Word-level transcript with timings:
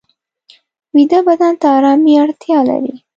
ویده 0.95 1.19
بدن 1.27 1.53
ته 1.61 1.65
آرامي 1.77 2.13
اړتیا 2.23 2.59
لري 2.69 2.95